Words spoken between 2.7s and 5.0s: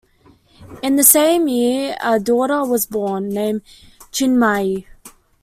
born, named Chinmayee.